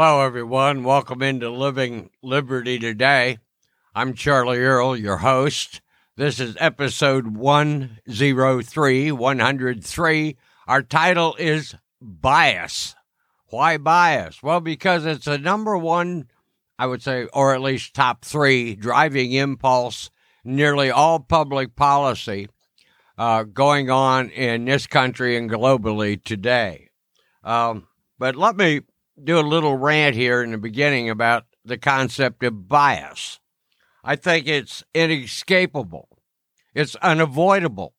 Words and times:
Hello, 0.00 0.20
everyone. 0.20 0.84
Welcome 0.84 1.22
into 1.22 1.50
Living 1.50 2.10
Liberty 2.22 2.78
Today. 2.78 3.38
I'm 3.96 4.14
Charlie 4.14 4.60
Earl, 4.60 4.96
your 4.96 5.16
host. 5.16 5.80
This 6.14 6.38
is 6.38 6.56
episode 6.60 7.36
103, 7.36 9.10
103. 9.10 10.36
Our 10.68 10.82
title 10.82 11.34
is 11.36 11.74
Bias. 12.00 12.94
Why 13.50 13.76
bias? 13.76 14.40
Well, 14.40 14.60
because 14.60 15.04
it's 15.04 15.24
the 15.24 15.36
number 15.36 15.76
one, 15.76 16.30
I 16.78 16.86
would 16.86 17.02
say, 17.02 17.26
or 17.32 17.52
at 17.52 17.60
least 17.60 17.92
top 17.92 18.24
three 18.24 18.76
driving 18.76 19.32
impulse, 19.32 20.10
nearly 20.44 20.92
all 20.92 21.18
public 21.18 21.74
policy 21.74 22.46
uh, 23.18 23.42
going 23.42 23.90
on 23.90 24.30
in 24.30 24.64
this 24.66 24.86
country 24.86 25.36
and 25.36 25.50
globally 25.50 26.22
today. 26.22 26.90
Um, 27.42 27.88
but 28.16 28.36
let 28.36 28.56
me 28.56 28.82
do 29.24 29.38
a 29.38 29.40
little 29.40 29.76
rant 29.76 30.14
here 30.14 30.42
in 30.42 30.52
the 30.52 30.58
beginning 30.58 31.10
about 31.10 31.44
the 31.64 31.78
concept 31.78 32.42
of 32.42 32.68
bias. 32.68 33.40
I 34.02 34.16
think 34.16 34.46
it's 34.46 34.84
inescapable, 34.94 36.08
it's 36.74 36.96
unavoidable. 36.96 37.94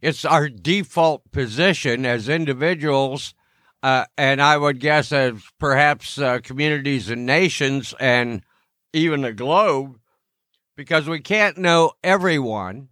It's 0.00 0.24
our 0.24 0.48
default 0.48 1.28
position 1.32 2.06
as 2.06 2.28
individuals, 2.28 3.34
uh, 3.82 4.04
and 4.16 4.40
I 4.40 4.56
would 4.56 4.78
guess 4.78 5.10
as 5.10 5.42
perhaps 5.58 6.18
uh, 6.18 6.38
communities 6.40 7.10
and 7.10 7.26
nations 7.26 7.94
and 7.98 8.42
even 8.92 9.22
the 9.22 9.32
globe, 9.32 9.98
because 10.76 11.08
we 11.08 11.18
can't 11.18 11.58
know 11.58 11.92
everyone. 12.04 12.90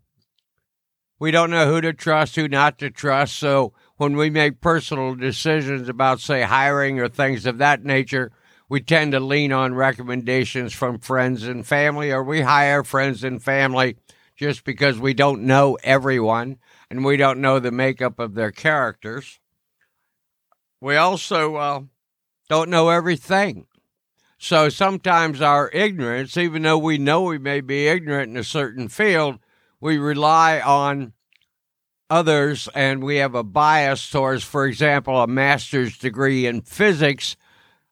We 1.20 1.30
don't 1.30 1.50
know 1.50 1.72
who 1.72 1.80
to 1.80 1.92
trust, 1.92 2.34
who 2.34 2.48
not 2.48 2.78
to 2.80 2.90
trust. 2.90 3.36
So 3.36 3.72
when 3.96 4.16
we 4.16 4.30
make 4.30 4.60
personal 4.60 5.14
decisions 5.14 5.88
about, 5.88 6.20
say, 6.20 6.42
hiring 6.42 7.00
or 7.00 7.08
things 7.08 7.46
of 7.46 7.58
that 7.58 7.84
nature, 7.84 8.32
we 8.68 8.80
tend 8.80 9.12
to 9.12 9.20
lean 9.20 9.52
on 9.52 9.74
recommendations 9.74 10.72
from 10.72 10.98
friends 10.98 11.44
and 11.44 11.66
family, 11.66 12.10
or 12.10 12.22
we 12.22 12.42
hire 12.42 12.82
friends 12.84 13.24
and 13.24 13.42
family 13.42 13.96
just 14.36 14.64
because 14.64 14.98
we 14.98 15.14
don't 15.14 15.42
know 15.42 15.78
everyone 15.82 16.58
and 16.90 17.04
we 17.04 17.16
don't 17.16 17.40
know 17.40 17.58
the 17.58 17.70
makeup 17.70 18.18
of 18.18 18.34
their 18.34 18.52
characters. 18.52 19.40
We 20.80 20.96
also 20.96 21.56
uh, 21.56 21.80
don't 22.48 22.68
know 22.68 22.90
everything. 22.90 23.66
So 24.38 24.68
sometimes 24.68 25.40
our 25.40 25.70
ignorance, 25.70 26.36
even 26.36 26.62
though 26.62 26.76
we 26.76 26.98
know 26.98 27.22
we 27.22 27.38
may 27.38 27.62
be 27.62 27.88
ignorant 27.88 28.30
in 28.30 28.36
a 28.36 28.44
certain 28.44 28.88
field, 28.88 29.38
we 29.80 29.96
rely 29.96 30.60
on 30.60 31.14
others 32.08 32.68
and 32.74 33.02
we 33.02 33.16
have 33.16 33.34
a 33.34 33.42
bias 33.42 34.08
towards, 34.10 34.44
for 34.44 34.66
example, 34.66 35.20
a 35.20 35.26
master's 35.26 35.98
degree 35.98 36.46
in 36.46 36.62
physics 36.62 37.36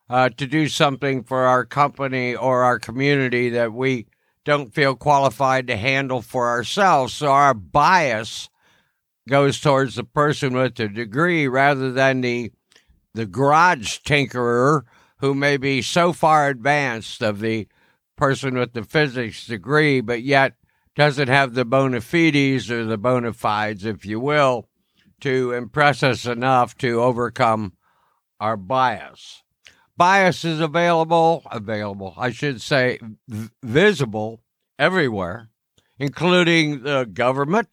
uh, 0.09 0.29
to 0.31 0.47
do 0.47 0.69
something 0.69 1.23
for 1.23 1.45
our 1.45 1.65
company 1.65 2.35
or 2.35 2.63
our 2.63 2.79
community 2.79 3.49
that 3.51 3.73
we 3.73 4.07
don't 4.45 4.75
feel 4.75 4.95
qualified 4.95 5.67
to 5.67 5.77
handle 5.77 6.21
for 6.21 6.49
ourselves. 6.49 7.15
So 7.15 7.29
our 7.29 7.55
bias 7.55 8.51
goes 9.29 9.59
towards 9.61 9.95
the 9.95 10.05
person 10.05 10.53
with 10.55 10.75
the 10.75 10.89
degree 10.89 11.49
rather 11.49 11.91
than 11.91 12.21
the 12.21 12.53
the 13.15 13.27
garage 13.27 14.01
tinkerer 14.01 14.83
who 15.19 15.35
may 15.35 15.57
be 15.57 15.81
so 15.81 16.13
far 16.13 16.49
advanced 16.49 17.23
of 17.23 17.39
the 17.39 17.67
person 18.17 18.59
with 18.59 18.73
the 18.73 18.83
physics 18.83 19.47
degree, 19.47 20.01
but 20.01 20.23
yet 20.23 20.55
doesn't 20.97 21.29
have 21.29 21.55
the 21.55 21.65
bona 21.65 22.01
fides 22.01 22.71
or 22.71 22.85
the 22.85 22.99
bona 22.99 23.33
fides, 23.33 23.85
if 23.85 24.07
you 24.07 24.21
will, 24.21 24.69
to 25.21 25.53
impress 25.53 26.03
us 26.03 26.27
enough 26.27 26.77
to 26.79 27.03
overcome 27.03 27.75
our 28.41 28.57
bias. 28.57 29.43
Bias 29.97 30.45
is 30.45 30.61
available, 30.61 31.43
available, 31.51 32.15
I 32.17 32.31
should 32.31 32.61
say, 32.61 32.99
v- 33.29 33.49
visible 33.63 34.43
everywhere, 34.79 35.51
including 35.99 36.83
the 36.83 37.05
government, 37.05 37.69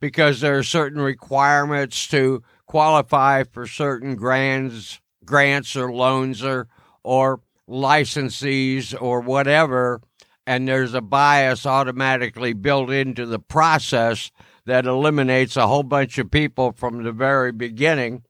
because 0.00 0.40
there 0.40 0.58
are 0.58 0.62
certain 0.62 1.00
requirements 1.00 2.06
to 2.08 2.42
qualify 2.66 3.42
for 3.44 3.66
certain 3.66 4.14
grants, 4.14 5.00
grants 5.24 5.76
or 5.76 5.92
loans 5.92 6.42
or 6.42 6.68
or 7.02 7.40
licensees 7.68 8.94
or 9.00 9.20
whatever 9.20 10.00
and 10.46 10.68
there's 10.68 10.94
a 10.94 11.00
bias 11.00 11.66
automatically 11.66 12.52
built 12.52 12.90
into 12.90 13.26
the 13.26 13.38
process 13.38 14.30
that 14.64 14.86
eliminates 14.86 15.56
a 15.56 15.66
whole 15.66 15.82
bunch 15.82 16.18
of 16.18 16.30
people 16.30 16.72
from 16.72 17.02
the 17.02 17.12
very 17.12 17.52
beginning. 17.52 18.22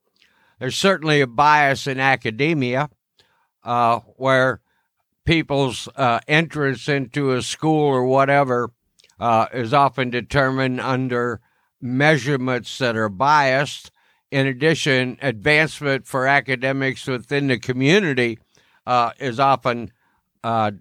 There's 0.59 0.77
certainly 0.77 1.21
a 1.21 1.27
bias 1.27 1.85
in 1.85 1.99
academia 1.99 2.89
uh, 3.63 3.99
where 4.15 4.61
people's 5.25 5.87
uh, 5.95 6.19
entrance 6.27 6.87
into 6.87 7.33
a 7.33 7.41
school 7.41 7.83
or 7.83 8.03
whatever 8.03 8.71
uh, 9.19 9.47
is 9.53 9.73
often 9.73 10.09
determined 10.09 10.79
under 10.79 11.41
measurements 11.81 12.77
that 12.79 12.95
are 12.95 13.09
biased. 13.09 13.91
In 14.31 14.47
addition, 14.47 15.17
advancement 15.21 16.07
for 16.07 16.27
academics 16.27 17.07
within 17.07 17.47
the 17.47 17.59
community 17.59 18.39
uh, 18.85 19.11
is 19.19 19.39
often 19.39 19.91
uh, 20.43 20.71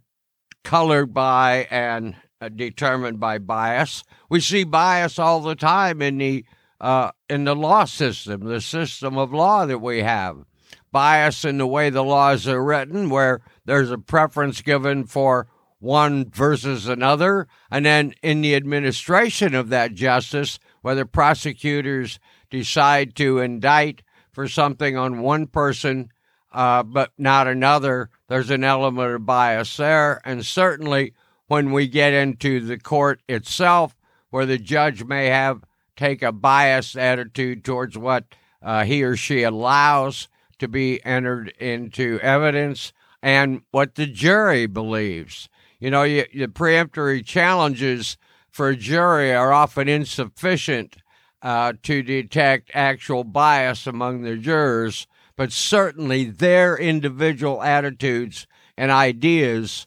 colored 0.67 1.15
by 1.15 1.65
and 1.71 2.17
uh, 2.41 2.49
determined 2.49 3.21
by 3.21 3.39
bias. 3.39 4.03
We 4.29 4.41
see 4.41 4.65
bias 4.65 5.17
all 5.17 5.41
the 5.41 5.55
time 5.55 6.03
in 6.03 6.19
the 6.19 6.45
uh, 6.81 7.13
in 7.31 7.45
the 7.45 7.55
law 7.55 7.85
system, 7.85 8.41
the 8.41 8.61
system 8.61 9.17
of 9.17 9.33
law 9.33 9.65
that 9.65 9.79
we 9.79 10.03
have. 10.03 10.45
Bias 10.91 11.45
in 11.45 11.59
the 11.59 11.69
way 11.69 11.89
the 11.89 12.03
laws 12.03 12.49
are 12.49 12.63
written, 12.63 13.11
where 13.11 13.43
there's 13.65 13.93
a 13.93 13.97
preference 13.97 14.61
given 14.61 15.05
for 15.05 15.47
one 15.79 16.29
versus 16.31 16.89
another, 16.89 17.47
and 17.71 17.87
then 17.87 18.13
in 18.21 18.41
the 18.41 18.57
administration 18.57 19.55
of 19.55 19.69
that 19.69 19.95
justice, 19.95 20.59
whether 20.83 21.05
prosecutors 21.05 22.19
decide 22.51 23.15
to 23.15 23.39
indict 23.39 24.03
for 24.33 24.49
something 24.49 24.97
on 24.97 25.23
one 25.23 25.47
person 25.47 26.11
uh, 26.57 26.83
but 26.83 27.13
not 27.19 27.47
another, 27.47 28.09
there's 28.29 28.49
an 28.49 28.65
element 28.65 29.15
of 29.15 29.27
bias 29.27 29.77
there. 29.77 30.23
And 30.25 30.45
certainly 30.45 31.13
when 31.49 31.71
we 31.71 31.87
get 31.87 32.15
into 32.15 32.61
the 32.61 32.79
court 32.79 33.21
itself, 33.29 33.95
where 34.31 34.47
the 34.47 34.57
judge 34.57 35.05
may 35.05 35.27
have 35.27 35.63
take 35.97 36.23
a 36.23 36.33
biased 36.33 36.97
attitude 36.97 37.63
towards 37.63 37.99
what 37.99 38.25
uh, 38.63 38.85
he 38.85 39.03
or 39.03 39.17
she 39.17 39.43
allows 39.43 40.29
to 40.59 40.67
be 40.67 41.05
entered 41.05 41.49
into 41.61 42.19
evidence 42.23 42.95
and 43.23 43.61
what 43.71 43.95
the 43.97 44.07
jury 44.07 44.65
believes. 44.65 45.51
You 45.79 45.91
know, 45.91 46.05
you, 46.05 46.25
the 46.35 46.49
preemptory 46.49 47.23
challenges 47.23 48.17
for 48.51 48.71
a 48.71 48.77
jury 48.77 49.35
are 49.35 49.53
often 49.53 49.89
insufficient 49.89 50.97
uh, 51.43 51.75
to 51.83 52.03
detect 52.03 52.71
actual 52.73 53.25
bias 53.25 53.87
among 53.87 54.23
the 54.23 54.37
jurors 54.37 55.07
but 55.37 55.53
certainly 55.53 56.25
their 56.25 56.77
individual 56.77 57.63
attitudes 57.63 58.47
and 58.77 58.91
ideas 58.91 59.87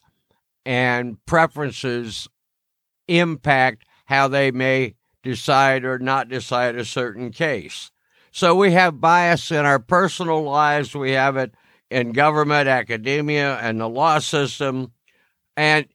and 0.65 1.23
preferences 1.25 2.27
impact 3.07 3.85
how 4.05 4.27
they 4.27 4.51
may 4.51 4.95
decide 5.23 5.83
or 5.83 5.99
not 5.99 6.29
decide 6.29 6.75
a 6.75 6.85
certain 6.85 7.31
case. 7.31 7.91
So 8.31 8.55
we 8.55 8.71
have 8.71 9.01
bias 9.01 9.51
in 9.51 9.65
our 9.65 9.79
personal 9.79 10.43
lives, 10.43 10.95
we 10.95 11.11
have 11.11 11.35
it 11.37 11.53
in 11.89 12.11
government, 12.11 12.67
academia, 12.67 13.57
and 13.57 13.79
the 13.79 13.89
law 13.89 14.19
system, 14.19 14.91
and 15.57 15.87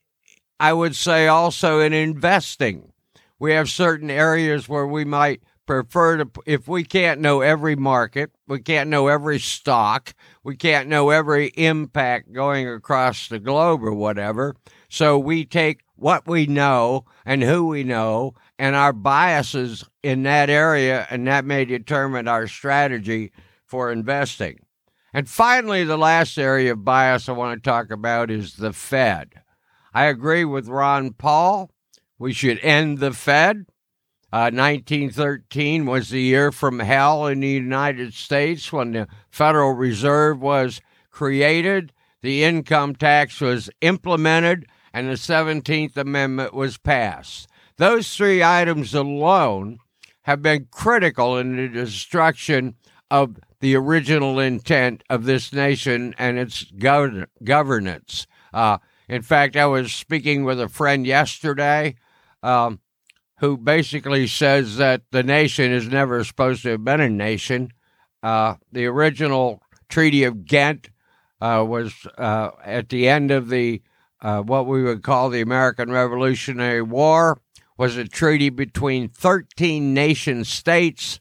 I 0.59 0.73
would 0.73 0.95
say 0.95 1.27
also 1.27 1.79
in 1.79 1.93
investing. 1.93 2.91
We 3.39 3.53
have 3.53 3.69
certain 3.69 4.09
areas 4.09 4.69
where 4.69 4.87
we 4.87 5.05
might 5.05 5.41
prefer 5.65 6.17
to 6.17 6.29
if 6.45 6.67
we 6.67 6.83
can't 6.83 7.19
know 7.19 7.41
every 7.41 7.75
market, 7.75 8.31
we 8.47 8.59
can't 8.59 8.89
know 8.89 9.07
every 9.07 9.39
stock, 9.39 10.13
we 10.43 10.55
can't 10.55 10.87
know 10.87 11.09
every 11.09 11.47
impact 11.55 12.31
going 12.31 12.67
across 12.67 13.27
the 13.27 13.39
globe 13.39 13.83
or 13.83 13.93
whatever. 13.93 14.55
So 14.89 15.17
we 15.17 15.45
take 15.45 15.81
what 15.95 16.27
we 16.27 16.45
know 16.45 17.05
and 17.25 17.41
who 17.43 17.67
we 17.67 17.83
know 17.83 18.33
and 18.57 18.75
our 18.75 18.93
biases 18.93 19.83
in 20.03 20.23
that 20.23 20.49
area, 20.49 21.07
and 21.09 21.27
that 21.27 21.45
may 21.45 21.65
determine 21.65 22.27
our 22.27 22.47
strategy 22.47 23.31
for 23.65 23.91
investing. 23.91 24.59
And 25.13 25.29
finally, 25.29 25.83
the 25.83 25.97
last 25.97 26.37
area 26.37 26.73
of 26.73 26.85
bias 26.85 27.29
I 27.29 27.31
want 27.31 27.61
to 27.61 27.69
talk 27.69 27.89
about 27.89 28.29
is 28.29 28.55
the 28.55 28.73
Fed. 28.73 29.41
I 29.93 30.05
agree 30.05 30.43
with 30.43 30.67
Ron 30.67 31.13
Paul. 31.13 31.71
We 32.19 32.33
should 32.33 32.59
end 32.59 32.99
the 32.99 33.13
Fed. 33.13 33.65
Uh, 34.35 34.51
1913 34.51 35.85
was 35.85 36.09
the 36.09 36.19
year 36.19 36.51
from 36.51 36.79
hell 36.79 37.25
in 37.25 37.39
the 37.39 37.47
United 37.47 38.13
States 38.13 38.73
when 38.73 38.91
the 38.91 39.07
Federal 39.29 39.71
Reserve 39.71 40.41
was 40.41 40.81
created, 41.09 41.93
the 42.21 42.43
income 42.43 42.95
tax 42.95 43.39
was 43.39 43.69
implemented, 43.79 44.65
and 44.93 45.07
the 45.07 45.13
17th 45.13 45.95
Amendment 45.95 46.53
was 46.53 46.77
passed. 46.77 47.47
Those 47.77 48.13
three 48.13 48.43
items 48.43 48.93
alone 48.93 49.77
have 50.23 50.41
been 50.41 50.67
critical 50.69 51.37
in 51.37 51.55
the 51.55 51.69
destruction 51.69 52.75
of 53.09 53.39
the 53.61 53.73
original 53.77 54.37
intent 54.37 55.01
of 55.09 55.23
this 55.23 55.53
nation 55.53 56.13
and 56.17 56.37
its 56.37 56.65
gov- 56.71 57.27
governance. 57.41 58.27
Uh, 58.53 58.79
in 59.07 59.21
fact, 59.21 59.55
I 59.55 59.67
was 59.67 59.93
speaking 59.93 60.43
with 60.43 60.59
a 60.59 60.67
friend 60.67 61.07
yesterday 61.07 61.95
um, 62.43 62.81
who 63.39 63.57
basically 63.57 64.27
says 64.27 64.77
that 64.77 65.01
the 65.11 65.23
nation 65.23 65.71
is 65.71 65.87
never 65.87 66.23
supposed 66.23 66.63
to 66.63 66.69
have 66.69 66.83
been 66.83 67.01
a 67.01 67.09
nation. 67.09 67.71
Uh, 68.23 68.55
the 68.71 68.85
original 68.85 69.61
Treaty 69.89 70.23
of 70.23 70.45
Ghent 70.45 70.89
uh, 71.41 71.63
was 71.67 71.93
uh, 72.17 72.51
at 72.63 72.89
the 72.89 73.07
end 73.07 73.31
of 73.31 73.49
the 73.49 73.81
uh, 74.21 74.41
what 74.41 74.65
we 74.65 74.81
would 74.81 75.03
call 75.03 75.29
the 75.29 75.41
American 75.41 75.91
Revolutionary 75.91 76.81
War 76.81 77.39
was 77.77 77.97
a 77.97 78.07
treaty 78.07 78.49
between 78.49 79.09
13 79.09 79.93
nation 79.93 80.43
states 80.43 81.19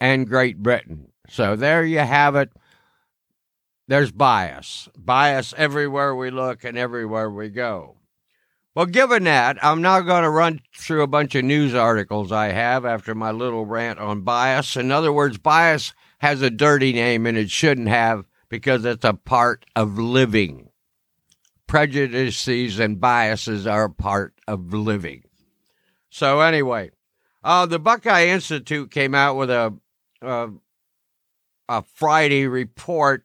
and 0.00 0.28
Great 0.28 0.62
Britain. 0.62 1.12
So 1.28 1.56
there 1.56 1.84
you 1.84 1.98
have 1.98 2.36
it. 2.36 2.52
There's 3.88 4.12
bias, 4.12 4.88
bias 4.96 5.54
everywhere 5.56 6.14
we 6.14 6.30
look 6.30 6.64
and 6.64 6.78
everywhere 6.78 7.30
we 7.30 7.48
go. 7.48 7.96
Well, 8.76 8.84
given 8.84 9.24
that, 9.24 9.56
I'm 9.64 9.80
now 9.80 10.00
going 10.00 10.22
to 10.22 10.28
run 10.28 10.60
through 10.76 11.00
a 11.00 11.06
bunch 11.06 11.34
of 11.34 11.46
news 11.46 11.74
articles 11.74 12.30
I 12.30 12.48
have 12.48 12.84
after 12.84 13.14
my 13.14 13.30
little 13.30 13.64
rant 13.64 13.98
on 13.98 14.20
bias. 14.20 14.76
In 14.76 14.92
other 14.92 15.10
words, 15.10 15.38
bias 15.38 15.94
has 16.18 16.42
a 16.42 16.50
dirty 16.50 16.92
name 16.92 17.24
and 17.24 17.38
it 17.38 17.50
shouldn't 17.50 17.88
have 17.88 18.26
because 18.50 18.84
it's 18.84 19.06
a 19.06 19.14
part 19.14 19.64
of 19.74 19.96
living. 19.96 20.68
Prejudices 21.66 22.78
and 22.78 23.00
biases 23.00 23.66
are 23.66 23.84
a 23.84 23.90
part 23.90 24.34
of 24.46 24.74
living. 24.74 25.22
So, 26.10 26.40
anyway, 26.40 26.90
uh, 27.42 27.64
the 27.64 27.78
Buckeye 27.78 28.26
Institute 28.26 28.90
came 28.90 29.14
out 29.14 29.36
with 29.36 29.48
a, 29.48 29.74
a, 30.20 30.50
a 31.70 31.82
Friday 31.94 32.46
report 32.46 33.24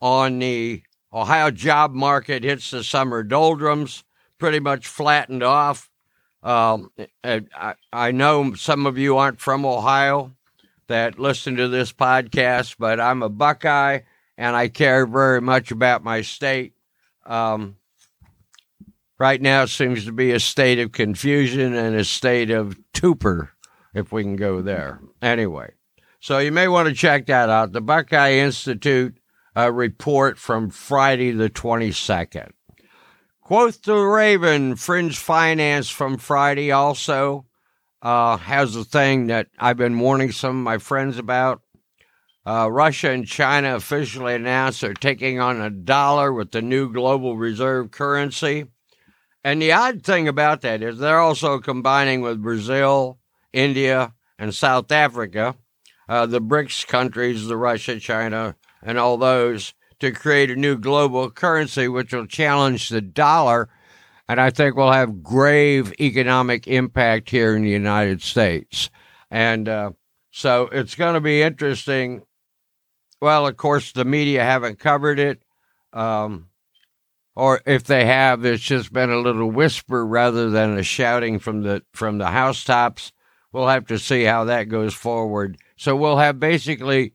on 0.00 0.38
the 0.38 0.82
Ohio 1.12 1.50
job 1.50 1.92
market 1.92 2.42
hits 2.42 2.70
the 2.70 2.82
summer 2.82 3.22
doldrums, 3.22 4.04
pretty 4.38 4.60
much 4.60 4.86
flattened 4.86 5.42
off. 5.42 5.90
Um, 6.42 6.90
I, 7.24 7.74
I 7.92 8.12
know 8.12 8.54
some 8.54 8.86
of 8.86 8.96
you 8.96 9.16
aren't 9.16 9.40
from 9.40 9.66
Ohio 9.66 10.34
that 10.86 11.18
listen 11.18 11.56
to 11.56 11.68
this 11.68 11.92
podcast, 11.92 12.76
but 12.78 13.00
I'm 13.00 13.22
a 13.22 13.28
Buckeye 13.28 14.00
and 14.36 14.56
I 14.56 14.68
care 14.68 15.06
very 15.06 15.40
much 15.40 15.70
about 15.70 16.04
my 16.04 16.22
state. 16.22 16.74
Um, 17.26 17.76
right 19.18 19.42
now, 19.42 19.66
seems 19.66 20.04
to 20.06 20.12
be 20.12 20.30
a 20.30 20.40
state 20.40 20.78
of 20.78 20.92
confusion 20.92 21.74
and 21.74 21.94
a 21.96 22.04
state 22.04 22.50
of 22.50 22.78
stupor, 22.94 23.52
if 23.94 24.10
we 24.12 24.22
can 24.22 24.36
go 24.36 24.60
there. 24.60 25.00
Anyway, 25.22 25.72
so 26.20 26.38
you 26.38 26.50
may 26.50 26.66
want 26.66 26.88
to 26.88 26.94
check 26.94 27.26
that 27.26 27.48
out. 27.48 27.72
The 27.72 27.80
Buckeye 27.80 28.32
Institute 28.32 29.18
uh, 29.56 29.70
report 29.72 30.38
from 30.38 30.70
Friday 30.70 31.30
the 31.30 31.50
22nd. 31.50 32.50
Quoth 33.48 33.80
the 33.80 33.96
Raven, 33.96 34.76
Fringe 34.76 35.16
Finance 35.16 35.88
from 35.88 36.18
Friday 36.18 36.70
also 36.70 37.46
uh, 38.02 38.36
has 38.36 38.76
a 38.76 38.84
thing 38.84 39.28
that 39.28 39.46
I've 39.58 39.78
been 39.78 39.98
warning 39.98 40.32
some 40.32 40.50
of 40.50 40.64
my 40.64 40.76
friends 40.76 41.16
about. 41.16 41.62
Uh, 42.44 42.70
Russia 42.70 43.10
and 43.10 43.26
China 43.26 43.74
officially 43.74 44.34
announced 44.34 44.82
they're 44.82 44.92
taking 44.92 45.40
on 45.40 45.62
a 45.62 45.70
dollar 45.70 46.30
with 46.30 46.50
the 46.50 46.60
new 46.60 46.92
global 46.92 47.38
reserve 47.38 47.90
currency. 47.90 48.66
And 49.42 49.62
the 49.62 49.72
odd 49.72 50.02
thing 50.02 50.28
about 50.28 50.60
that 50.60 50.82
is 50.82 50.98
they're 50.98 51.18
also 51.18 51.58
combining 51.58 52.20
with 52.20 52.42
Brazil, 52.42 53.18
India, 53.54 54.12
and 54.38 54.54
South 54.54 54.92
Africa, 54.92 55.56
uh, 56.06 56.26
the 56.26 56.42
BRICS 56.42 56.86
countries, 56.86 57.46
the 57.46 57.56
Russia, 57.56 57.98
China, 57.98 58.56
and 58.82 58.98
all 58.98 59.16
those, 59.16 59.72
to 60.00 60.12
create 60.12 60.50
a 60.50 60.56
new 60.56 60.76
global 60.76 61.30
currency 61.30 61.88
which 61.88 62.12
will 62.12 62.26
challenge 62.26 62.88
the 62.88 63.00
dollar 63.00 63.68
and 64.28 64.40
I 64.40 64.50
think 64.50 64.76
will 64.76 64.92
have 64.92 65.22
grave 65.22 65.92
economic 66.00 66.68
impact 66.68 67.30
here 67.30 67.56
in 67.56 67.62
the 67.62 67.70
United 67.70 68.20
States. 68.20 68.90
And 69.30 69.68
uh, 69.68 69.92
so 70.30 70.68
it's 70.70 70.94
going 70.94 71.14
to 71.14 71.20
be 71.20 71.42
interesting. 71.42 72.22
Well, 73.20 73.46
of 73.46 73.56
course, 73.56 73.92
the 73.92 74.04
media 74.04 74.44
haven't 74.44 74.78
covered 74.78 75.18
it. 75.18 75.42
Um, 75.92 76.48
or 77.34 77.62
if 77.64 77.84
they 77.84 78.04
have, 78.04 78.44
it's 78.44 78.62
just 78.62 78.92
been 78.92 79.10
a 79.10 79.18
little 79.18 79.50
whisper 79.50 80.04
rather 80.04 80.50
than 80.50 80.76
a 80.76 80.82
shouting 80.82 81.38
from 81.38 81.62
the 81.62 81.82
from 81.92 82.18
the 82.18 82.26
housetops. 82.26 83.12
We'll 83.52 83.68
have 83.68 83.86
to 83.86 83.98
see 83.98 84.24
how 84.24 84.44
that 84.44 84.64
goes 84.64 84.92
forward. 84.92 85.56
So 85.76 85.96
we'll 85.96 86.18
have 86.18 86.38
basically 86.38 87.14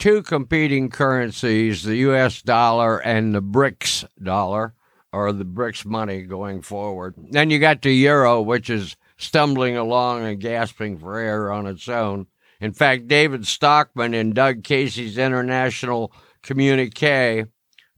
two 0.00 0.22
competing 0.22 0.88
currencies: 0.88 1.84
the 1.84 1.96
U.S. 1.96 2.42
dollar 2.42 2.98
and 2.98 3.32
the 3.32 3.42
BRICS 3.42 4.06
dollar 4.20 4.74
or 5.12 5.32
the 5.32 5.44
BRICS 5.44 5.84
money 5.84 6.22
going 6.22 6.62
forward. 6.62 7.14
Then 7.16 7.50
you 7.50 7.58
got 7.58 7.82
the 7.82 7.92
euro, 7.92 8.40
which 8.40 8.70
is 8.70 8.96
stumbling 9.16 9.76
along 9.76 10.24
and 10.24 10.40
gasping 10.40 10.98
for 10.98 11.18
air 11.18 11.52
on 11.52 11.66
its 11.66 11.88
own. 11.88 12.26
In 12.60 12.72
fact, 12.72 13.06
David 13.06 13.46
Stockman 13.46 14.14
in 14.14 14.32
Doug 14.32 14.64
Casey's 14.64 15.18
international 15.18 16.12
communique 16.42 17.44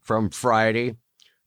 from 0.01 0.31
Friday 0.31 0.97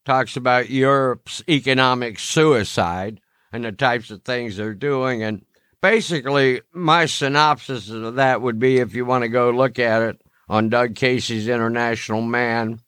talks 0.06 0.38
about 0.38 0.70
Europe's 0.70 1.44
economic 1.50 2.20
suicide 2.20 3.20
and 3.52 3.66
the 3.66 3.72
types 3.72 4.12
of 4.12 4.24
things 4.24 4.58
they're 4.58 4.74
doing. 4.74 5.24
And 5.24 5.46
basically, 5.82 6.62
my 6.72 7.06
synopsis 7.06 7.90
of 7.90 8.16
that 8.16 8.42
would 8.42 8.60
be 8.60 8.78
if 8.78 8.94
you 8.94 9.06
want 9.06 9.24
to 9.24 9.30
go 9.30 9.50
look 9.50 9.80
at 9.80 10.02
it 10.02 10.22
on 10.48 10.70
Doug 10.70 10.96
Casey's 10.96 11.48
International 11.48 12.22
Man, 12.22 12.80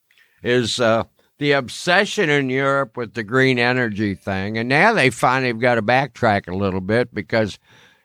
is 0.44 0.80
uh, 0.80 1.04
the 1.39 1.51
obsession 1.51 2.30
in 2.30 2.50
Europe 2.50 2.98
with 2.98 3.13
the 3.13 3.24
green 3.24 3.59
energy 3.59 4.15
thing, 4.15 4.57
and 4.57 4.69
now 4.69 4.94
they 4.94 5.09
finally 5.09 5.50
have 5.50 5.59
got 5.59 5.75
to 5.75 5.81
backtrack 5.81 6.48
a 6.48 6.56
little 6.56 6.81
bit 6.81 7.13
because, 7.13 7.59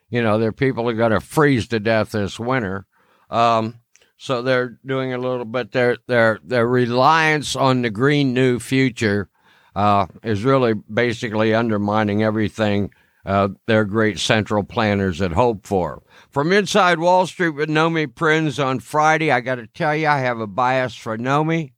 you 0.09 0.21
know, 0.21 0.37
their 0.37 0.51
people 0.51 0.89
are 0.89 0.93
going 0.93 1.11
to 1.11 1.19
freeze 1.19 1.67
to 1.69 1.79
death 1.79 2.11
this 2.11 2.39
winter. 2.39 2.85
Um, 3.29 3.79
so 4.17 4.41
they're 4.41 4.77
doing 4.85 5.13
a 5.13 5.17
little 5.17 5.45
bit. 5.45 5.71
Their 5.71 5.97
their 6.07 6.39
their 6.43 6.67
reliance 6.67 7.55
on 7.55 7.81
the 7.81 7.89
green 7.89 8.33
new 8.33 8.59
future 8.59 9.29
uh, 9.75 10.07
is 10.23 10.43
really 10.43 10.73
basically 10.73 11.53
undermining 11.53 12.23
everything 12.23 12.91
uh, 13.25 13.49
their 13.67 13.85
great 13.85 14.19
central 14.19 14.63
planners 14.63 15.19
had 15.19 15.33
hoped 15.33 15.65
for. 15.65 16.03
From 16.29 16.51
inside 16.51 16.99
Wall 16.99 17.25
Street 17.25 17.49
with 17.49 17.69
Nomi 17.69 18.13
Prins 18.13 18.59
on 18.59 18.79
Friday, 18.79 19.31
I 19.31 19.41
got 19.41 19.55
to 19.55 19.67
tell 19.67 19.95
you, 19.95 20.07
I 20.07 20.19
have 20.19 20.39
a 20.39 20.47
bias 20.47 20.95
for 20.95 21.17
Nomi. 21.17 21.73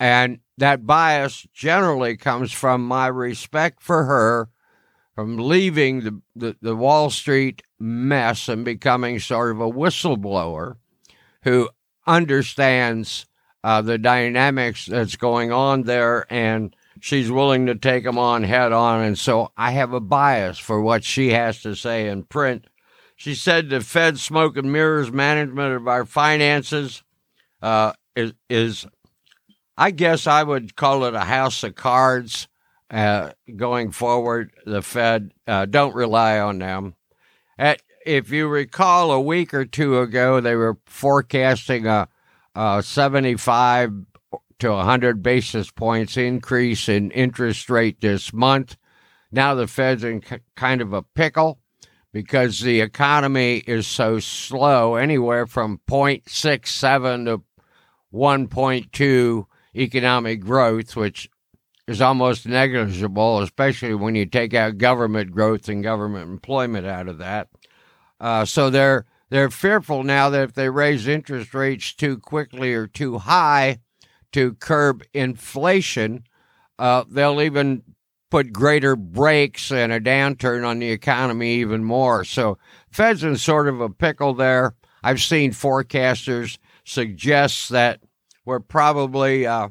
And 0.00 0.40
that 0.58 0.86
bias 0.86 1.46
generally 1.54 2.16
comes 2.16 2.52
from 2.52 2.86
my 2.86 3.06
respect 3.06 3.82
for 3.82 4.04
her, 4.04 4.50
from 5.14 5.38
leaving 5.38 6.00
the, 6.00 6.20
the, 6.34 6.56
the 6.60 6.76
Wall 6.76 7.10
Street 7.10 7.62
mess 7.78 8.48
and 8.48 8.64
becoming 8.64 9.18
sort 9.18 9.50
of 9.50 9.60
a 9.60 9.70
whistleblower 9.70 10.76
who 11.42 11.68
understands 12.06 13.26
uh, 13.64 13.82
the 13.82 13.98
dynamics 13.98 14.86
that's 14.86 15.16
going 15.16 15.52
on 15.52 15.82
there 15.82 16.26
and 16.32 16.74
she's 17.00 17.30
willing 17.30 17.66
to 17.66 17.74
take 17.74 18.04
them 18.04 18.18
on 18.18 18.42
head 18.42 18.72
on. 18.72 19.02
And 19.02 19.18
so 19.18 19.52
I 19.56 19.72
have 19.72 19.92
a 19.92 20.00
bias 20.00 20.58
for 20.58 20.80
what 20.80 21.04
she 21.04 21.30
has 21.30 21.62
to 21.62 21.74
say 21.74 22.08
in 22.08 22.24
print. 22.24 22.66
She 23.16 23.34
said 23.34 23.70
the 23.70 23.80
Fed 23.80 24.18
smoke 24.18 24.56
and 24.56 24.72
mirrors 24.72 25.10
management 25.10 25.74
of 25.74 25.88
our 25.88 26.04
finances 26.04 27.02
uh, 27.62 27.92
is, 28.14 28.34
is 28.50 28.86
I 29.76 29.90
guess 29.90 30.26
I 30.26 30.42
would 30.42 30.76
call 30.76 31.04
it 31.04 31.14
a 31.14 31.20
house 31.20 31.62
of 31.62 31.74
cards 31.74 32.48
uh, 32.90 33.30
going 33.56 33.90
forward. 33.90 34.52
The 34.64 34.82
Fed, 34.82 35.32
uh, 35.46 35.66
don't 35.66 35.94
rely 35.94 36.38
on 36.38 36.58
them. 36.58 36.94
At, 37.58 37.82
if 38.04 38.30
you 38.30 38.48
recall, 38.48 39.10
a 39.10 39.20
week 39.20 39.52
or 39.52 39.64
two 39.64 39.98
ago, 39.98 40.40
they 40.40 40.54
were 40.54 40.78
forecasting 40.86 41.86
a, 41.86 42.08
a 42.54 42.82
75 42.82 44.06
to 44.58 44.70
100 44.70 45.22
basis 45.22 45.70
points 45.70 46.16
increase 46.16 46.88
in 46.88 47.10
interest 47.10 47.68
rate 47.68 48.00
this 48.00 48.32
month. 48.32 48.76
Now 49.30 49.54
the 49.54 49.66
Fed's 49.66 50.04
in 50.04 50.22
kind 50.54 50.80
of 50.80 50.92
a 50.92 51.02
pickle 51.02 51.58
because 52.12 52.60
the 52.60 52.80
economy 52.80 53.62
is 53.66 53.86
so 53.86 54.18
slow, 54.18 54.94
anywhere 54.94 55.46
from 55.46 55.80
0.67 55.86 57.26
to 57.26 57.42
1.2 58.14 59.46
economic 59.74 60.40
growth, 60.40 60.96
which 60.96 61.28
is 61.86 62.00
almost 62.00 62.46
negligible, 62.46 63.42
especially 63.42 63.94
when 63.94 64.14
you 64.14 64.26
take 64.26 64.54
out 64.54 64.78
government 64.78 65.32
growth 65.32 65.68
and 65.68 65.82
government 65.82 66.30
employment 66.30 66.86
out 66.86 67.08
of 67.08 67.18
that. 67.18 67.48
Uh, 68.18 68.44
so 68.44 68.70
they're 68.70 69.04
they're 69.28 69.50
fearful 69.50 70.02
now 70.02 70.30
that 70.30 70.42
if 70.42 70.54
they 70.54 70.70
raise 70.70 71.06
interest 71.06 71.52
rates 71.52 71.92
too 71.92 72.16
quickly 72.18 72.72
or 72.72 72.86
too 72.86 73.18
high 73.18 73.80
to 74.32 74.54
curb 74.54 75.02
inflation, 75.14 76.24
uh, 76.78 77.04
they'll 77.08 77.40
even 77.40 77.82
put 78.30 78.52
greater 78.52 78.96
brakes 78.96 79.70
and 79.70 79.92
a 79.92 80.00
downturn 80.00 80.66
on 80.66 80.78
the 80.78 80.90
economy 80.90 81.54
even 81.56 81.84
more. 81.84 82.24
So 82.24 82.58
Fed's 82.90 83.24
in 83.24 83.36
sort 83.36 83.68
of 83.68 83.80
a 83.80 83.88
pickle 83.88 84.34
there. 84.34 84.74
I've 85.02 85.22
seen 85.22 85.52
forecasters 85.52 86.58
suggest 86.84 87.70
that 87.70 88.00
we're 88.44 88.60
probably 88.60 89.46
uh, 89.46 89.68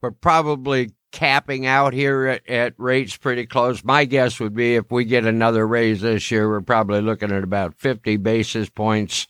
we're 0.00 0.10
probably 0.10 0.90
capping 1.10 1.66
out 1.66 1.92
here 1.92 2.26
at, 2.26 2.48
at 2.48 2.74
rates 2.76 3.16
pretty 3.16 3.46
close. 3.46 3.82
My 3.84 4.04
guess 4.04 4.38
would 4.40 4.54
be 4.54 4.76
if 4.76 4.90
we 4.90 5.04
get 5.04 5.24
another 5.24 5.66
raise 5.66 6.00
this 6.00 6.30
year, 6.30 6.48
we're 6.48 6.60
probably 6.60 7.00
looking 7.00 7.32
at 7.32 7.42
about 7.42 7.74
50 7.74 8.16
basis 8.18 8.68
points, 8.68 9.26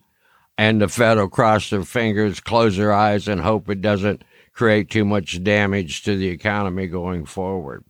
and 0.59 0.83
the 0.83 0.89
Fed 0.89 1.17
will 1.17 1.29
cross 1.29 1.71
their 1.71 1.85
fingers, 1.85 2.41
close 2.41 2.77
their 2.77 2.93
eyes, 2.93 3.29
and 3.29 3.41
hope 3.41 3.71
it 3.71 3.81
doesn't 3.81 4.25
create 4.53 4.91
too 4.91 5.05
much 5.05 5.43
damage 5.45 6.03
to 6.03 6.17
the 6.17 6.29
economy 6.29 6.89
going 6.89 7.25
forward. 7.25 7.85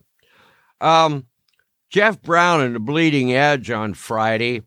Um, 0.79 1.25
Jeff 1.89 2.21
Brown 2.21 2.61
and 2.61 2.75
the 2.75 2.79
Bleeding 2.79 3.33
Edge 3.33 3.71
on 3.71 3.95
Friday 3.95 4.61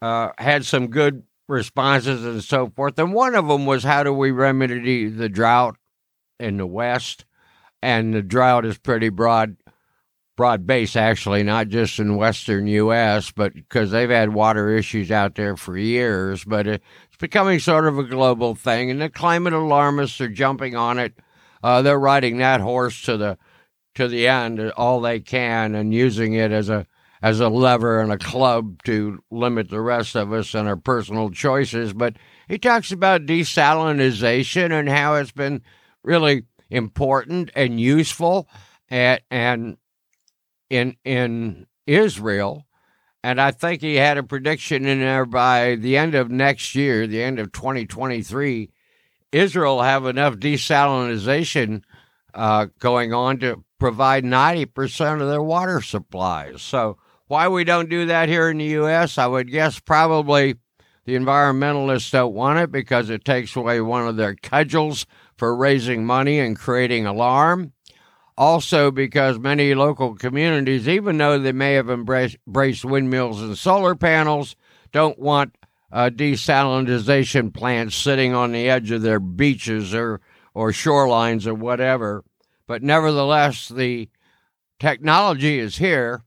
uh, 0.00 0.30
had 0.38 0.64
some 0.64 0.86
good 0.86 1.24
responses 1.48 2.24
and 2.24 2.44
so 2.44 2.70
forth. 2.76 2.98
And 2.98 3.12
one 3.12 3.34
of 3.34 3.48
them 3.48 3.66
was 3.66 3.82
how 3.82 4.04
do 4.04 4.12
we 4.12 4.30
remedy 4.30 5.08
the 5.08 5.28
drought 5.28 5.76
in 6.38 6.58
the 6.58 6.66
West? 6.66 7.24
And 7.82 8.14
the 8.14 8.22
drought 8.22 8.64
is 8.64 8.78
pretty 8.78 9.08
broad, 9.08 9.56
broad 10.36 10.66
base 10.66 10.94
actually, 10.94 11.42
not 11.42 11.68
just 11.68 11.98
in 11.98 12.16
Western 12.16 12.66
U.S., 12.68 13.32
but 13.32 13.54
because 13.54 13.90
they've 13.90 14.10
had 14.10 14.34
water 14.34 14.70
issues 14.70 15.10
out 15.10 15.34
there 15.34 15.56
for 15.56 15.76
years. 15.76 16.44
But 16.44 16.66
it's 16.66 16.84
becoming 17.18 17.58
sort 17.58 17.86
of 17.86 17.98
a 17.98 18.04
global 18.04 18.54
thing, 18.54 18.90
and 18.90 19.00
the 19.00 19.10
climate 19.10 19.52
alarmists 19.52 20.20
are 20.20 20.28
jumping 20.28 20.76
on 20.76 20.98
it. 20.98 21.14
Uh, 21.62 21.82
they're 21.82 21.98
riding 21.98 22.38
that 22.38 22.60
horse 22.60 23.02
to 23.02 23.16
the 23.16 23.38
to 23.94 24.06
the 24.06 24.28
end 24.28 24.60
all 24.76 25.00
they 25.00 25.18
can 25.18 25.74
and 25.74 25.92
using 25.92 26.34
it 26.34 26.52
as 26.52 26.68
a 26.68 26.86
as 27.20 27.40
a 27.40 27.48
lever 27.48 28.00
and 28.00 28.12
a 28.12 28.18
club 28.18 28.80
to 28.84 29.18
limit 29.30 29.70
the 29.70 29.80
rest 29.80 30.14
of 30.14 30.32
us 30.32 30.54
and 30.54 30.68
our 30.68 30.76
personal 30.76 31.30
choices. 31.30 31.92
But 31.92 32.14
he 32.48 32.58
talks 32.58 32.92
about 32.92 33.26
desalinization 33.26 34.70
and 34.70 34.88
how 34.88 35.16
it's 35.16 35.32
been 35.32 35.62
really 36.04 36.44
important 36.70 37.50
and 37.56 37.80
useful 37.80 38.48
at, 38.90 39.22
and 39.30 39.78
in 40.70 40.96
in 41.04 41.66
Israel. 41.86 42.66
And 43.28 43.42
I 43.42 43.50
think 43.50 43.82
he 43.82 43.96
had 43.96 44.16
a 44.16 44.22
prediction 44.22 44.86
in 44.86 45.00
there 45.00 45.26
by 45.26 45.74
the 45.74 45.98
end 45.98 46.14
of 46.14 46.30
next 46.30 46.74
year, 46.74 47.06
the 47.06 47.22
end 47.22 47.38
of 47.38 47.52
2023, 47.52 48.70
Israel 49.32 49.82
have 49.82 50.06
enough 50.06 50.36
desalinization 50.36 51.82
uh, 52.32 52.68
going 52.78 53.12
on 53.12 53.38
to 53.40 53.62
provide 53.78 54.24
90% 54.24 55.20
of 55.20 55.28
their 55.28 55.42
water 55.42 55.82
supplies. 55.82 56.62
So 56.62 56.96
why 57.26 57.48
we 57.48 57.64
don't 57.64 57.90
do 57.90 58.06
that 58.06 58.30
here 58.30 58.48
in 58.48 58.56
the 58.56 58.64
U.S., 58.64 59.18
I 59.18 59.26
would 59.26 59.50
guess 59.50 59.78
probably 59.78 60.54
the 61.04 61.14
environmentalists 61.14 62.10
don't 62.10 62.32
want 62.32 62.60
it 62.60 62.72
because 62.72 63.10
it 63.10 63.26
takes 63.26 63.54
away 63.54 63.82
one 63.82 64.08
of 64.08 64.16
their 64.16 64.36
cudgels 64.36 65.04
for 65.36 65.54
raising 65.54 66.06
money 66.06 66.38
and 66.38 66.58
creating 66.58 67.04
alarm. 67.04 67.74
Also, 68.38 68.90
because 68.90 69.38
many 69.38 69.74
local 69.74 70.14
communities, 70.14 70.88
even 70.88 71.18
though 71.18 71.38
they 71.38 71.52
may 71.52 71.74
have 71.74 71.90
embraced, 71.90 72.38
windmills 72.46 73.42
and 73.42 73.58
solar 73.58 73.94
panels, 73.94 74.54
don't 74.92 75.18
want 75.18 75.56
uh, 75.92 76.08
desalinization 76.08 77.52
plants 77.52 77.96
sitting 77.96 78.34
on 78.34 78.52
the 78.52 78.70
edge 78.70 78.90
of 78.92 79.02
their 79.02 79.20
beaches 79.20 79.92
or, 79.92 80.20
or 80.54 80.70
shorelines 80.70 81.46
or 81.46 81.54
whatever. 81.54 82.24
But 82.66 82.82
nevertheless, 82.82 83.68
the 83.68 84.08
technology 84.78 85.58
is 85.58 85.76
here 85.76 86.22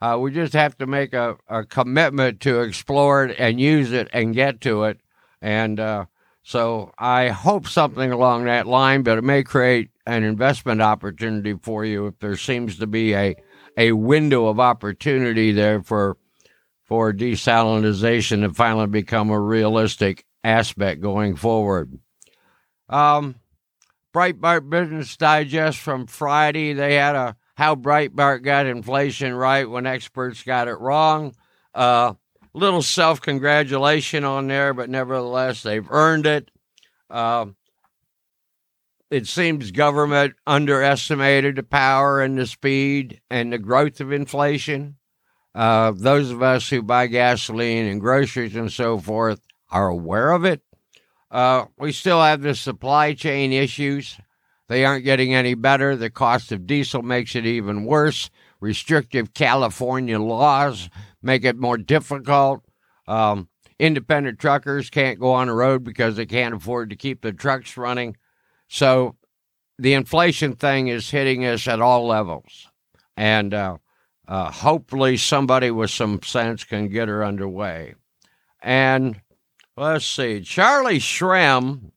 uh, 0.00 0.16
we 0.18 0.30
just 0.32 0.54
have 0.54 0.76
to 0.78 0.86
make 0.86 1.12
a, 1.12 1.36
a 1.48 1.64
commitment 1.64 2.40
to 2.40 2.60
explore 2.60 3.24
it 3.24 3.36
and 3.38 3.60
use 3.60 3.92
it 3.92 4.08
and 4.12 4.34
get 4.34 4.60
to 4.62 4.84
it. 4.84 4.98
And 5.42 5.78
uh, 5.78 6.06
so 6.42 6.92
I 6.98 7.28
hope 7.28 7.68
something 7.68 8.10
along 8.10 8.44
that 8.44 8.66
line, 8.66 9.02
but 9.02 9.18
it 9.18 9.24
may 9.24 9.42
create 9.42 9.90
an 10.10 10.24
investment 10.24 10.82
opportunity 10.82 11.54
for 11.54 11.84
you 11.84 12.06
if 12.06 12.18
there 12.18 12.36
seems 12.36 12.78
to 12.78 12.86
be 12.86 13.14
a, 13.14 13.36
a 13.76 13.92
window 13.92 14.46
of 14.46 14.58
opportunity 14.60 15.52
there 15.52 15.82
for 15.82 16.16
for 16.84 17.12
desalinization 17.12 18.42
to 18.42 18.52
finally 18.52 18.88
become 18.88 19.30
a 19.30 19.38
realistic 19.38 20.24
aspect 20.42 21.00
going 21.00 21.36
forward. 21.36 21.96
Um, 22.88 23.36
Breitbart 24.12 24.68
Business 24.68 25.16
Digest 25.16 25.78
from 25.78 26.08
Friday, 26.08 26.72
they 26.72 26.96
had 26.96 27.14
a 27.14 27.36
how 27.54 27.76
Breitbart 27.76 28.42
got 28.42 28.66
inflation 28.66 29.34
right 29.34 29.68
when 29.68 29.86
experts 29.86 30.42
got 30.42 30.66
it 30.66 30.80
wrong. 30.80 31.34
Uh, 31.74 32.14
little 32.54 32.82
self 32.82 33.20
congratulation 33.20 34.24
on 34.24 34.48
there, 34.48 34.74
but 34.74 34.90
nevertheless, 34.90 35.62
they've 35.62 35.86
earned 35.90 36.26
it. 36.26 36.50
Uh, 37.08 37.46
it 39.10 39.26
seems 39.26 39.72
government 39.72 40.34
underestimated 40.46 41.56
the 41.56 41.62
power 41.62 42.20
and 42.22 42.38
the 42.38 42.46
speed 42.46 43.20
and 43.28 43.52
the 43.52 43.58
growth 43.58 44.00
of 44.00 44.12
inflation. 44.12 44.96
Uh, 45.54 45.92
those 45.96 46.30
of 46.30 46.42
us 46.42 46.68
who 46.68 46.80
buy 46.80 47.08
gasoline 47.08 47.86
and 47.86 48.00
groceries 48.00 48.54
and 48.54 48.72
so 48.72 48.98
forth 48.98 49.40
are 49.70 49.88
aware 49.88 50.30
of 50.30 50.44
it. 50.44 50.62
Uh, 51.30 51.64
we 51.76 51.92
still 51.92 52.22
have 52.22 52.42
the 52.42 52.54
supply 52.54 53.12
chain 53.14 53.52
issues. 53.52 54.16
They 54.68 54.84
aren't 54.84 55.04
getting 55.04 55.34
any 55.34 55.54
better. 55.54 55.96
The 55.96 56.10
cost 56.10 56.52
of 56.52 56.66
diesel 56.66 57.02
makes 57.02 57.34
it 57.34 57.46
even 57.46 57.84
worse. 57.84 58.30
Restrictive 58.60 59.34
California 59.34 60.20
laws 60.20 60.88
make 61.22 61.44
it 61.44 61.56
more 61.56 61.78
difficult. 61.78 62.64
Um, 63.08 63.48
independent 63.80 64.38
truckers 64.38 64.88
can't 64.90 65.18
go 65.18 65.32
on 65.32 65.48
the 65.48 65.54
road 65.54 65.82
because 65.82 66.14
they 66.14 66.26
can't 66.26 66.54
afford 66.54 66.90
to 66.90 66.96
keep 66.96 67.22
the 67.22 67.32
trucks 67.32 67.76
running. 67.76 68.16
So 68.72 69.16
the 69.78 69.94
inflation 69.94 70.54
thing 70.54 70.86
is 70.86 71.10
hitting 71.10 71.44
us 71.44 71.66
at 71.66 71.80
all 71.80 72.06
levels. 72.06 72.68
And 73.16 73.52
uh, 73.52 73.78
uh, 74.28 74.52
hopefully 74.52 75.16
somebody 75.16 75.72
with 75.72 75.90
some 75.90 76.22
sense 76.22 76.62
can 76.62 76.88
get 76.88 77.08
her 77.08 77.24
underway. 77.24 77.94
And 78.62 79.20
let's 79.76 80.06
see, 80.06 80.42
Charlie 80.42 81.00
Shrem 81.00 81.90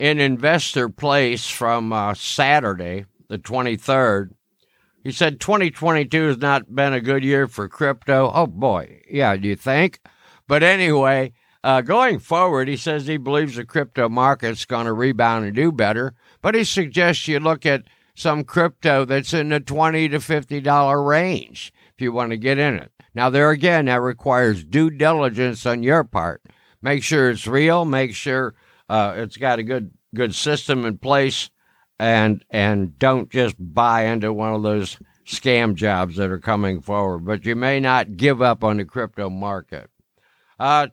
in 0.00 0.18
Investor 0.18 0.88
Place 0.88 1.48
from 1.48 1.92
uh, 1.92 2.14
Saturday, 2.14 3.06
the 3.28 3.38
23rd. 3.38 4.30
He 5.04 5.12
said 5.12 5.38
2022 5.38 6.26
has 6.26 6.38
not 6.38 6.74
been 6.74 6.92
a 6.92 7.00
good 7.00 7.22
year 7.22 7.46
for 7.46 7.68
crypto. 7.68 8.28
Oh 8.34 8.48
boy, 8.48 9.02
yeah, 9.08 9.36
do 9.36 9.46
you 9.46 9.56
think? 9.56 10.00
But 10.48 10.64
anyway, 10.64 11.32
uh, 11.68 11.82
going 11.82 12.18
forward, 12.18 12.66
he 12.66 12.78
says 12.78 13.06
he 13.06 13.18
believes 13.18 13.56
the 13.56 13.62
crypto 13.62 14.08
market's 14.08 14.64
going 14.64 14.86
to 14.86 14.92
rebound 14.94 15.44
and 15.44 15.54
do 15.54 15.70
better. 15.70 16.14
But 16.40 16.54
he 16.54 16.64
suggests 16.64 17.28
you 17.28 17.38
look 17.40 17.66
at 17.66 17.84
some 18.14 18.42
crypto 18.42 19.04
that's 19.04 19.34
in 19.34 19.50
the 19.50 19.60
20 19.60 20.08
to 20.08 20.16
$50 20.16 21.06
range 21.06 21.70
if 21.94 22.00
you 22.00 22.10
want 22.10 22.30
to 22.30 22.38
get 22.38 22.56
in 22.56 22.76
it. 22.76 22.90
Now, 23.14 23.28
there 23.28 23.50
again, 23.50 23.84
that 23.84 24.00
requires 24.00 24.64
due 24.64 24.88
diligence 24.88 25.66
on 25.66 25.82
your 25.82 26.04
part. 26.04 26.40
Make 26.80 27.02
sure 27.02 27.28
it's 27.28 27.46
real. 27.46 27.84
Make 27.84 28.14
sure 28.14 28.54
uh, 28.88 29.12
it's 29.18 29.36
got 29.36 29.58
a 29.58 29.62
good 29.62 29.90
good 30.14 30.34
system 30.34 30.86
in 30.86 30.96
place, 30.96 31.50
and 31.98 32.42
and 32.48 32.98
don't 32.98 33.30
just 33.30 33.56
buy 33.58 34.06
into 34.06 34.32
one 34.32 34.54
of 34.54 34.62
those 34.62 34.96
scam 35.26 35.74
jobs 35.74 36.16
that 36.16 36.30
are 36.30 36.38
coming 36.38 36.80
forward. 36.80 37.26
But 37.26 37.44
you 37.44 37.56
may 37.56 37.78
not 37.78 38.16
give 38.16 38.40
up 38.40 38.64
on 38.64 38.78
the 38.78 38.86
crypto 38.86 39.28
market. 39.28 39.90
Uh, 40.58 40.88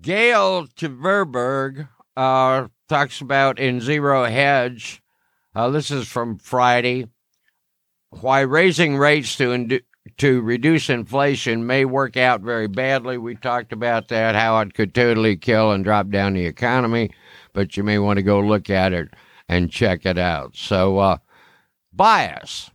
Gail 0.00 0.66
Tverberg 0.66 1.88
uh, 2.16 2.68
talks 2.88 3.20
about 3.20 3.58
in 3.58 3.80
Zero 3.80 4.24
Hedge. 4.24 5.02
Uh, 5.54 5.68
this 5.70 5.90
is 5.90 6.08
from 6.08 6.38
Friday. 6.38 7.06
Why 8.10 8.40
raising 8.40 8.96
rates 8.96 9.36
to 9.36 9.48
indu- 9.48 9.82
to 10.18 10.40
reduce 10.40 10.88
inflation 10.88 11.66
may 11.66 11.84
work 11.84 12.16
out 12.16 12.40
very 12.40 12.66
badly. 12.66 13.18
We 13.18 13.34
talked 13.34 13.72
about 13.72 14.08
that, 14.08 14.34
how 14.34 14.58
it 14.60 14.74
could 14.74 14.94
totally 14.94 15.36
kill 15.36 15.72
and 15.72 15.84
drop 15.84 16.08
down 16.08 16.34
the 16.34 16.46
economy, 16.46 17.10
but 17.52 17.76
you 17.76 17.82
may 17.82 17.98
want 17.98 18.18
to 18.18 18.22
go 18.22 18.40
look 18.40 18.70
at 18.70 18.92
it 18.92 19.08
and 19.48 19.70
check 19.70 20.06
it 20.06 20.18
out. 20.18 20.56
So, 20.56 20.98
uh, 20.98 21.18
bias. 21.92 22.70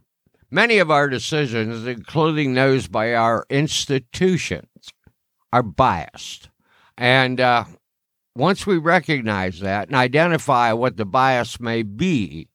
Many 0.52 0.80
of 0.80 0.90
our 0.90 1.08
decisions, 1.08 1.86
including 1.86 2.54
those 2.54 2.88
by 2.88 3.14
our 3.14 3.46
institutions, 3.50 4.90
are 5.54 5.64
biased. 5.64 6.49
And 7.00 7.40
uh, 7.40 7.64
once 8.36 8.68
we 8.68 8.78
recognize 8.78 9.62
that 9.62 9.88
and 9.88 9.96
identify 9.96 10.74
what 10.74 10.98
the 10.98 11.06
bias 11.06 11.58
may 11.58 11.82
be 11.82 12.50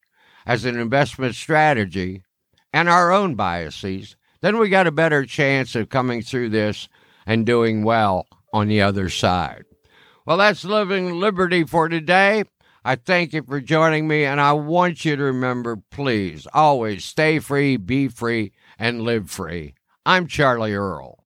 as 0.44 0.66
an 0.66 0.78
investment 0.78 1.34
strategy 1.34 2.22
and 2.70 2.86
our 2.86 3.10
own 3.10 3.36
biases, 3.36 4.16
then 4.42 4.58
we 4.58 4.68
got 4.68 4.86
a 4.86 4.92
better 4.92 5.24
chance 5.24 5.74
of 5.74 5.88
coming 5.88 6.20
through 6.20 6.50
this 6.50 6.90
and 7.24 7.46
doing 7.46 7.84
well 7.84 8.26
on 8.52 8.68
the 8.68 8.82
other 8.82 9.08
side. 9.08 9.64
Well, 10.26 10.36
that's 10.36 10.62
Living 10.62 11.18
Liberty 11.18 11.64
for 11.64 11.88
today. 11.88 12.44
I 12.84 12.96
thank 12.96 13.32
you 13.32 13.42
for 13.42 13.62
joining 13.62 14.06
me, 14.06 14.26
and 14.26 14.42
I 14.42 14.52
want 14.52 15.06
you 15.06 15.16
to 15.16 15.22
remember 15.22 15.78
please 15.90 16.46
always 16.52 17.06
stay 17.06 17.38
free, 17.38 17.78
be 17.78 18.08
free, 18.08 18.52
and 18.78 19.00
live 19.00 19.30
free. 19.30 19.72
I'm 20.04 20.26
Charlie 20.26 20.74
Earl. 20.74 21.23